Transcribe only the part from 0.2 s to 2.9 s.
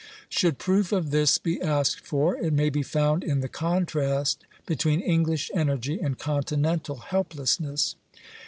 Should proof of this be asked for, it may be